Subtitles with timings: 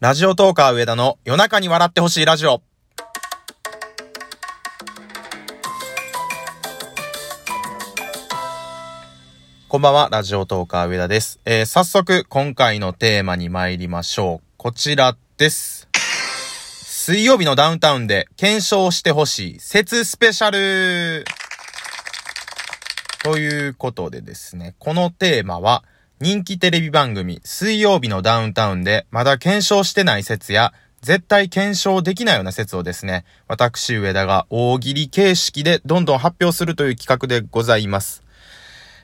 [0.00, 2.62] ラジオトーカー上田の夜中に笑ってほしいラジオ。
[9.68, 11.38] こんばんは、ラジオトーカー上田です。
[11.44, 14.46] えー、早速、今回のテーマに参りましょう。
[14.56, 15.86] こちらです。
[15.92, 21.26] 水曜日のダウンタウンで検証してほしい説スペシャル
[23.22, 25.84] ということでですね、このテーマは、
[26.22, 38.22] 人気テレビ番組、水曜日のダウンタウンで、まだ検証してない説や、絶対検証できないような説をですね、私上田が大喜利形式でどんどん発表するという企画でございます。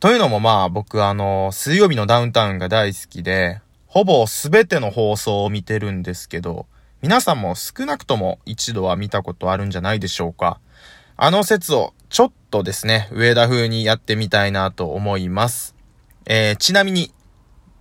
[0.00, 6.66] というのもまあ僕あの、水曜日のダウンタウンが大好きで、ほぼすべての放送を見てるんですけど、
[7.00, 10.60] 皆さんも少なくとも一度は見たことあるんじゃないでしょうか。
[11.16, 15.77] あの説をちょっとですね、上田風にやってみたいなと思います。
[16.28, 17.12] えー、ちなみに、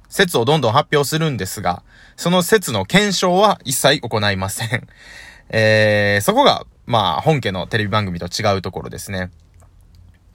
[0.09, 1.83] 説をどんどん発表するんですが、
[2.15, 4.87] その説の検証は一切行いません。
[5.51, 9.31] えー、そこが、まあ、本家のテレビ番組と違うところですね。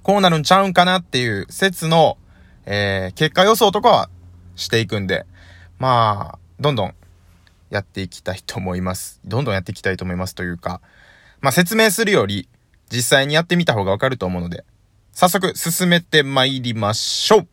[0.03, 2.19] こうなるんちゃうんかなっていう説の、
[2.67, 4.11] えー、結果予想とかは
[4.57, 5.25] していくんで、
[5.79, 6.95] まあ、どんどん
[7.71, 9.21] やっていきたいと思います。
[9.25, 10.83] どんどんやっていきたいと思いますというか、
[11.41, 12.47] まあ説明するより、
[12.91, 14.65] 実際にやってみた方がわかると思うので、
[15.13, 17.49] 早速進めて参りましょう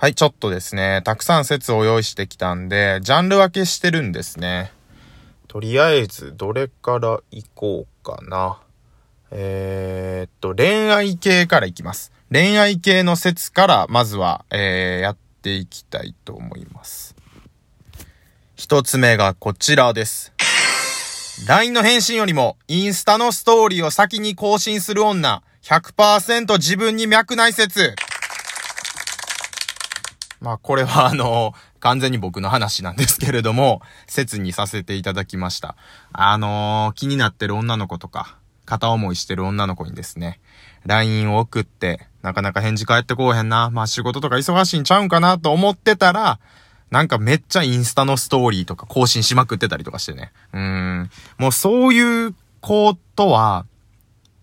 [0.00, 4.70] はい、ちょっとですね、たくさん説を用意してきたんで、ジャンル分けしてるんですね。
[5.48, 8.60] とりあえず、どれから行こうかな。
[9.32, 12.12] えー、っと、恋愛系からいきます。
[12.30, 17.16] 恋愛系の説から、まずは、えー、やっていきたいと思います。
[18.54, 20.32] 一つ目がこちらです。
[21.48, 27.96] LINE の返信よりも、インスタのストーリーを先に更新する女、100%自分に脈ない説。
[30.40, 35.76] まあ、これはあの、完全に僕の話なんですけれども、説にさせていただきました。
[36.12, 40.40] あのー気になってる女の子とか、片思いしてる女の子にですね、
[40.86, 43.70] LINE を送って、なかなか返事返ってこうへんな。
[43.70, 46.38] まあ仕事とか忙しいんちゃうんかなと思ってたら、
[46.90, 50.32] なんかめっちゃインスタのストーリーとか更新しまくってたりとかしてね。
[50.52, 51.10] うーん。
[51.38, 53.66] もうそういう子とは、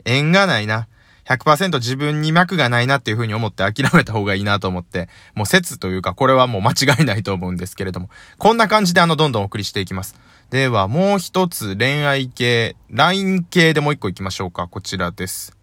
[0.06, 0.88] 縁がないな。
[1.28, 10.16] 100%自分に脈がないなっていう風に思って諦めた方がいいなと思って、もう説というかこれはもう間違いないと思うんですけれども、こんな感じであのどんどんお送りしていきます。
[10.52, 14.68] ではもう一つ恋愛系、LINE 系でもう一個行きましょうか。
[14.68, 15.58] こちらです。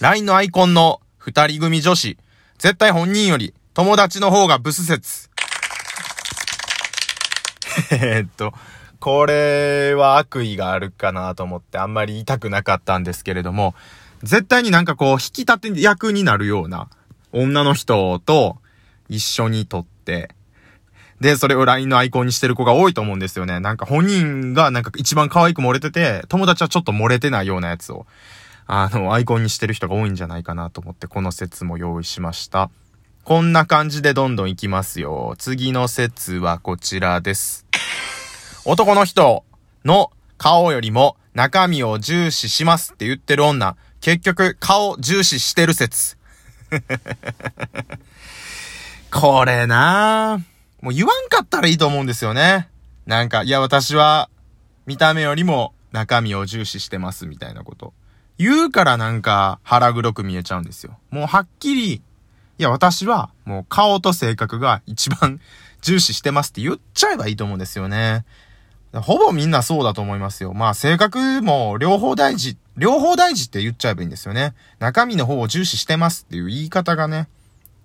[0.00, 2.16] LINE のアイコンの二人組女子、
[2.58, 5.28] 絶対本人より友達の方がブス説。
[7.90, 8.52] えっと、
[9.00, 13.74] これは悪意があるかなと思ってあんまり言いたくなかったんですけれども、
[14.22, 16.88] 絶対になんかこう、引き立て役になるような
[17.32, 18.56] 女の人と
[19.08, 20.30] 一緒に撮って、
[21.20, 23.58] で、それを LINE のアイコンにしてる子が多いと思うんですよね。
[23.58, 28.06] なんか本人がなんか一番可愛く漏れてて、友達はちょっと漏れてないようなやつを、
[28.66, 32.70] あの、アイコンにしてる人が多いんじゃないかなと思って、この説も用意しました。
[33.24, 35.34] こんな感じでどんどんいきますよ。
[35.38, 37.66] 次の説はこちらです。
[38.64, 39.44] 男の人
[39.84, 46.16] の顔よりも中身を重視しますって言ってる女、結局顔重視してる説。
[49.10, 50.84] これなぁ。
[50.84, 52.68] もう言わんかったらいいと思うんですよね。
[53.06, 54.28] なんか、いや私は
[54.86, 57.92] 見た目よりも中身を重視してますみたいなこと。
[58.38, 60.96] 言うからなんか腹黒く見えちゃうんですよ。
[61.10, 62.02] もうはっきり、い
[62.58, 65.40] や私はもう顔と性格が一番
[65.82, 68.24] 重視してますって言っちゃえばいいと思うんですよね。
[68.92, 70.54] ほぼみんなそうだと思いますよ。
[70.54, 74.54] まあ性格も両方大事、両方大事って言っちゃえばいいんですよね。
[74.78, 77.28] 中身の方を重視してますっていう言い方がね。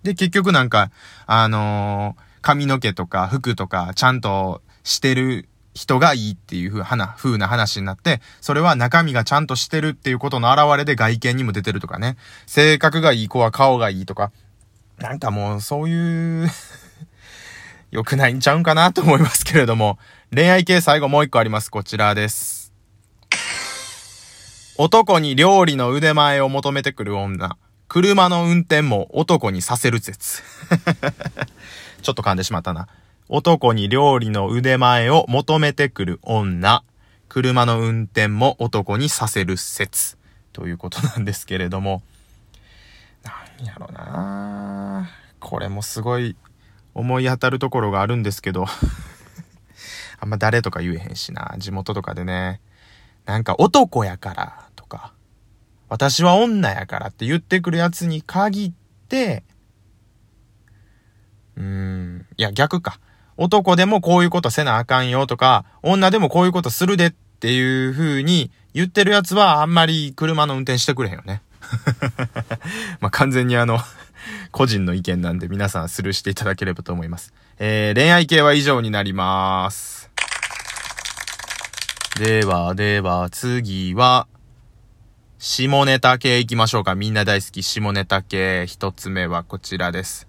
[0.02, 0.90] で、結局なんか、
[1.26, 12.16] あのー髪の毛とか服とかちゃんとしてる人がいいっていうふうな、風な話になって、それは中身がちゃんとしてるっていうことの表れで外見にも出てるとかね。
[12.46, 14.30] 性格がいい子は顔がいいとか。
[14.98, 16.50] なんかもうそういう
[17.90, 19.98] 良くないんちゃうんかなと思いますけれども。
[20.32, 21.70] 恋愛系最後もう一個あります。
[21.70, 22.53] こちらです。
[24.76, 27.56] 男に料理の腕前を求めてくる女。
[27.86, 30.42] 車の運転も男にさせる説。
[32.02, 32.88] ちょっと噛んでしまったな。
[33.28, 36.82] 男に料理の腕前を求めてくる女。
[37.28, 40.18] 車の運転も男にさせる説。
[40.52, 42.02] ということなんですけれども。
[43.22, 43.32] な
[43.62, 46.34] んやろなこれもすごい
[46.94, 48.66] 思い当たるところがあるんですけど。
[50.18, 51.54] あんま誰とか言えへんしな。
[51.58, 52.60] 地元とかでね。
[53.24, 54.63] なんか男やから。
[55.94, 58.72] 私は女やからって言ってくるやつに限っ
[59.08, 59.44] て、
[61.56, 62.26] うーん。
[62.36, 62.98] いや、逆か。
[63.36, 71.42] 男でもこういうことせなあかんよとか、女でもこういうことするでっていう風に言ってるやつはあんまり車の運転してくれへんよね。
[72.98, 73.78] まあ、完全にあの
[74.50, 77.32] 個人の意見なんで皆さんスルーしていただければと思います。
[77.60, 80.10] えー、恋愛系は以上になります。
[82.18, 84.26] では、では、次は、
[85.46, 86.94] 下ネタ系行きましょうか。
[86.94, 88.64] みんな大好き下ネタ系。
[88.66, 90.26] 一つ目はこちらです。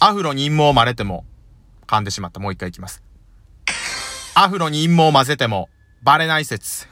[0.00, 1.26] アフロに陰謀をまれても、
[1.86, 2.40] 噛んでしまった。
[2.40, 3.02] もう一回行きます。
[4.34, 5.68] アフロに陰謀を混ぜても、
[6.02, 6.88] バレない説。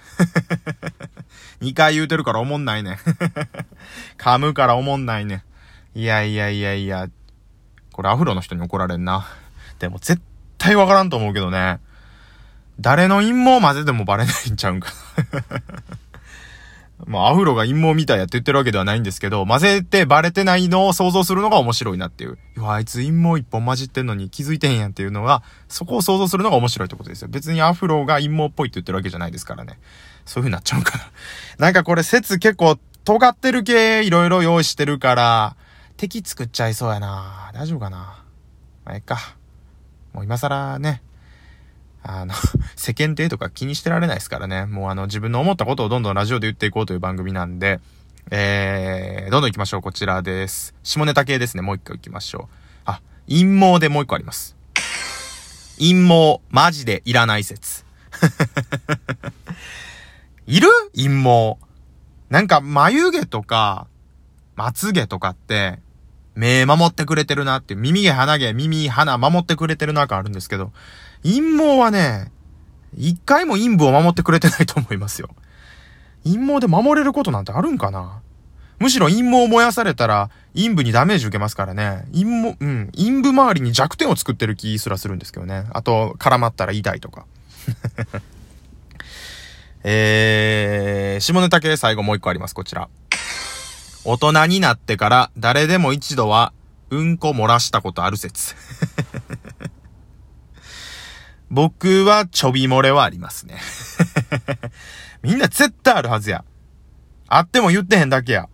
[1.63, 2.99] 二回言うてるからおもんないね。
[4.21, 5.47] 噛むからおもんないね。
[5.95, 7.09] いやいやいやいや。
[7.93, 9.27] これアフロの人に怒られんな。
[9.79, 10.21] でも絶
[10.59, 11.81] 対わからんと思うけどね。
[12.79, 14.93] 誰の陰謀混ぜてもバレないんちゃうんか
[17.07, 22.39] まあ、アフロが陰謀みたいやって言ってるわけではないんですけど、混ぜてバレてないのを想像するのが面白いなっていう。
[22.57, 27.29] いや、あいつ陰謀一本混じってんのに気づいてへんやんっていうのが、そこを想像するのが面白いってことですよ。
[27.29, 29.79] 別にアフロが陰謀っぽいって言ってるわけじゃないですからね。
[30.25, 31.05] そういう風になっちゃうかな。
[31.59, 35.57] なんかこれ説結構尖ってる系いろいろ用意してるから、
[35.97, 38.25] 敵作っちゃいそうやな大丈夫かな
[38.85, 39.37] まあ、ええか。
[40.13, 41.03] もう今更ね、
[42.07, 42.35] あの
[42.77, 44.67] 世間体とか気にしてられないですからね。
[44.67, 47.81] もうあの、自分の思ったことをどんどんラジオで言っていこうという番組なんで、
[48.31, 49.81] えー、どんどん行きましょう。
[49.81, 50.75] こちらです。
[50.83, 51.63] 下ネタ系ですね。
[51.63, 52.57] もう一回行きましょう。
[52.85, 54.55] あ、陰謀でもう一個あります。
[55.79, 57.87] 陰謀、マジでいらない説。
[60.47, 60.69] いる？
[60.95, 61.57] 陰謀。
[62.29, 63.87] なんか、眉毛とか、
[64.57, 65.79] まつ毛とかって、
[66.35, 70.73] 目守ってくれてるなって、耳毛、鼻毛、耳、鼻守ってくれてるな感あるんですけど、
[71.23, 72.31] 陰謀はね、
[72.97, 75.31] 一回も陰部を守ってくれてないと思いますよ。
[76.25, 78.21] 陰謀で守れることなんてあるんかな？
[78.79, 82.05] むしろ陰謀を燃やされたら、陰部にダメージ受けますからね。
[82.13, 85.67] 陰謀、うん、陰部周りに弱点を作ってる気すらするんですけどね。
[85.73, 87.27] あと、絡まったら痛いとか。
[89.87, 92.89] えー、下ネタ系最後もう一個あります、こちら。
[94.05, 96.53] 大人になってから誰でも一度は
[96.91, 98.55] うんこ漏らしたことある説。
[101.51, 103.59] 僕はちょび漏れはありますね。
[105.23, 106.45] みんな絶対あるはずや。
[107.29, 108.49] あっても言ってへんだけや。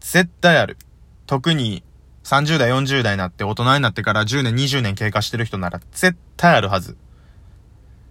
[0.00, 0.78] 絶対ある。
[1.26, 1.82] 特に
[2.24, 6.96] 30代、40代になって大人になってから10年、20年経過してる人なら絶対あるはず。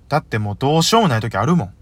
[0.07, 1.73] だってもうどうしようもない時あるもん。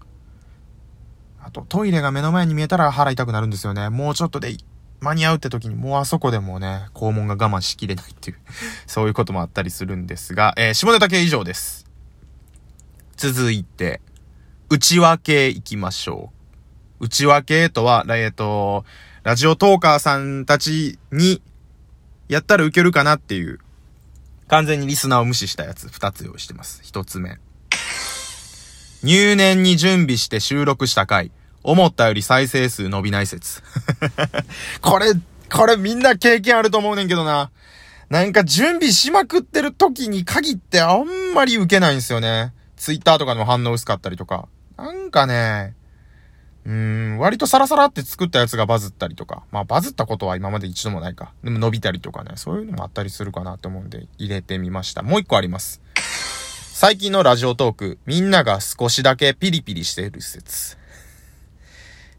[1.54, 3.88] と、トイレが目の前に見えたら腹痛くなるんですよね。
[3.88, 4.56] もうちょっとで
[5.00, 8.38] 間に合うって時にもうあそこでもね、肛門が我慢しきれないっていう
[8.86, 11.86] そういうこともあったりするんですが、えー、下ネタ系以上です。
[13.16, 14.00] 続いて、
[14.68, 16.32] 内訳行きましょ
[17.00, 17.04] う。
[17.04, 18.84] 内訳とは、えっ、ー、と、
[19.22, 21.40] ラジオトーカーさんたちに、
[22.28, 23.60] やったらウケるかなっていう、
[24.48, 26.80] 完全にリスナーを無視したやつ、二つ用意してます。
[26.82, 27.38] 一つ目。
[29.02, 31.30] 入念に準備して収録した回、
[31.64, 33.62] 思ったより再生数伸びない説。
[34.80, 35.14] これ、
[35.50, 37.50] これみんな経験あると思うねんけどな。
[38.10, 42.52] なんか準備しまくってる時に限ってあんまり受けないんですよね。
[42.76, 44.46] ツイッターとかでも反応薄かったりとか。
[44.76, 45.74] なんかね、
[46.66, 49.44] うーん、割とサラサラって作ったやつがバズったりとか。
[49.50, 51.32] まあバズったことは今まで一度もないか。
[51.42, 55.02] でも伸びたりとかね、そういうのもあったりするかなと思うんで入れてみました。
[55.02, 55.80] もう一個あります。
[56.76, 60.76] 最近のラジオトーク、みんなが少しだけピリピリしている説。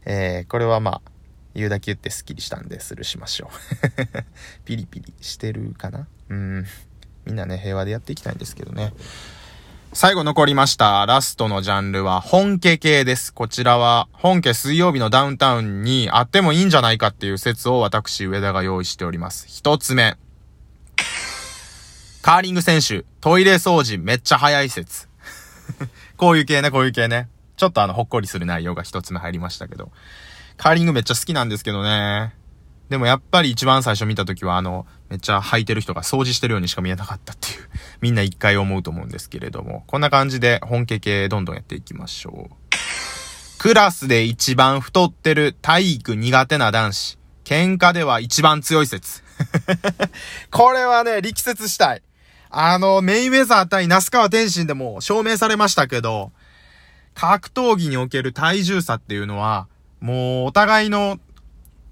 [0.06, 1.10] えー、これはまあ、
[1.54, 4.06] 言うだけ言ってスッキリしたんでスルーしましょう。
[4.64, 6.06] ピリピリしてるかな？
[6.30, 6.66] うん。
[7.24, 8.92] みんなね、平和でやっていきたいんですけどね。
[9.92, 11.04] 最後残りました。
[11.06, 13.32] ラストのジャンルは本家系です。
[13.32, 19.46] こちらは本家水曜日のダウンタウンにあってもいいんじゃないかっていう説を私上田が用意しております。
[19.48, 20.16] 一つ目。
[22.22, 25.08] カーリング選手、トイレ掃除めっちゃ早い説。
[26.16, 27.28] こういう系ね、こういう系ね。
[27.56, 29.90] ちょっとあの、ほっこりする内容が一つ目入りましたけど。
[30.56, 32.34] カーリングめっちゃ好きなんですけどね。
[32.88, 37.68] でもやっぱり一番最初見た時はあの、めっちゃ履いてる人が掃除してるようにしか見えなかったっていう、
[38.00, 42.54] みんな一回思うと思うんですけれども、こんな感じで本家系どんどんやっていきましょう。
[43.58, 47.18] クラスで一番太ってる体育苦手な男子。
[47.44, 49.22] 喧嘩では一番強い説。
[50.50, 52.02] これはね、力説したい。
[52.50, 56.32] あの、メイウェザー対那須川天心でも証明されましたけど、
[57.16, 59.68] 格闘技における体重差っていうのは、
[60.00, 61.18] もうお互いの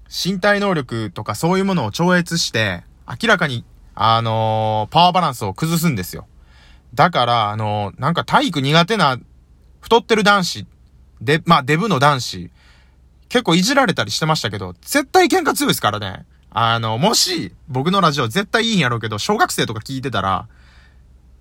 [0.07, 3.65] 身体能力とかそういうものを超越して、明らかに、
[3.95, 6.27] あのー、パワーバランスを崩すんですよ。
[6.93, 9.17] だから、あのー、なんか体育苦手な、
[9.81, 10.67] 太ってる男子、
[11.21, 12.51] で、まあ、デブの男子、
[13.27, 16.25] 結構いじられたりしてましたけど、絶対喧嘩強いですからね。
[16.51, 20.47] あの、もし、僕のラジオ絶対いいんやろうけど、小学生とか聞いてたら、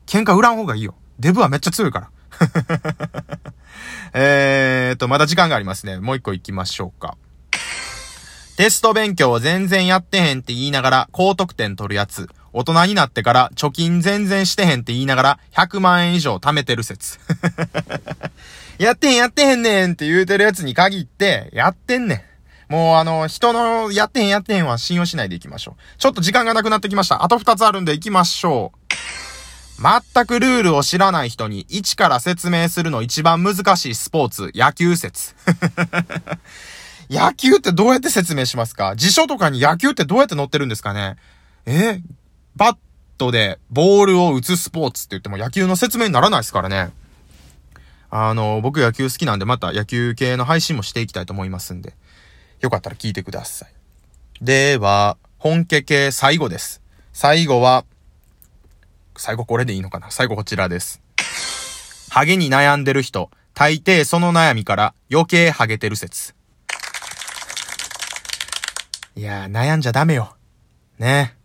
[0.06, 0.94] 喧嘩売らん方がいいよ。
[1.18, 2.10] デブはめっちゃ強いから。
[4.12, 5.98] えーと、まだ時間がありますね。
[5.98, 7.16] もう一個行きましょうか。
[8.56, 12.28] テスト勉強全然やってへんって言いながら高得点取るやつ。
[12.52, 17.18] 大人になってから貯金全然してへんって言いながら100万円以上貯めてる説。
[18.78, 22.14] やってへんやってへんねんって言うてるやつに限って、やってんね
[22.68, 22.72] ん。
[22.72, 25.98] もうあの、人のやってへんやってへんは信用しないでいきましょう。
[25.98, 27.24] ちょっと時間がなくなってきました。
[27.24, 29.23] あと2つあるんで行きましょう。
[29.78, 35.34] 全くルールを知らない人に一から説明するの一番難しいスポーツ、野球説。
[37.10, 38.96] 野球ってどうやって説明しますか？
[38.96, 41.16] 辞書とかに野球ってどうやって載ってるんですかね？
[41.66, 42.00] え？
[42.56, 42.76] バッ
[43.18, 46.92] トでボールを打つスポーツって言っても野球の説明にならないですからね。
[48.10, 51.94] あの、僕野球好きなんでまた野球系の配信もしていきたいと思いますんで、
[52.60, 53.74] よかったら聞いてください。
[54.40, 56.80] では、本家系最後です。
[57.12, 57.84] 最後は、
[59.16, 60.10] 最後これでいいのかな？
[60.10, 61.00] 最後こちらです。
[62.10, 66.34] ハゲに悩んでる人、大抵その悩みから余計ハゲてる説。
[69.16, 70.34] いやー、悩んじゃダメよ。
[70.98, 71.36] ね。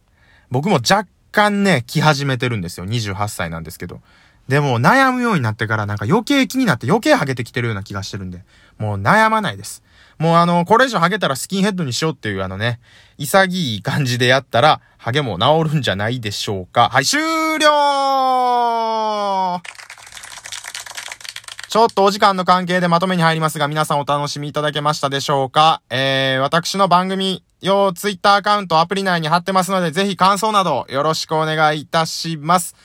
[0.49, 2.85] 僕も若干ね、来始めてるんですよ。
[2.85, 4.01] 28歳なんですけど。
[4.47, 8.43] でも、悩むようになってからなんか余計気になって余計ハゲてきてるような気がしてるんで、
[8.79, 9.83] もう悩まないです。
[10.19, 12.79] もうあの、これ以上ハゲたらスキンヘッドにしようっていうあのね、
[13.17, 16.89] 潔い感じでやったら、ハゲも治るんじゃないでしょうか。
[16.89, 17.19] はい、終
[17.57, 17.69] 了
[21.69, 25.81] ちょっとお時間の関係でまとめに入りますが、皆さんお楽しみいただけましたでしょうか？
[25.89, 32.75] えー、私の番組用ツイッターアカウントアプリ内に貼ってますので、ぜひ感想などよろしくお願いいたします。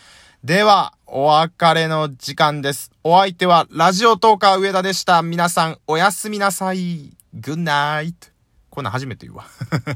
[0.44, 2.92] では、お別れの時間です。
[3.02, 5.22] お相手はラジオトーカー上田でした。
[5.22, 7.16] 皆さんおやすみなさい。
[7.34, 8.28] グッナイト。
[8.70, 9.46] こんなん初めて言うわ。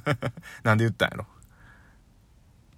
[0.64, 1.26] なんで言ったんやろ。